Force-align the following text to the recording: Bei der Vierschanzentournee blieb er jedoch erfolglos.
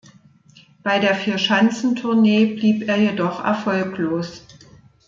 Bei 0.81 0.97
der 0.97 1.13
Vierschanzentournee 1.13 2.55
blieb 2.55 2.87
er 2.87 2.97
jedoch 2.97 3.43
erfolglos. 3.45 4.41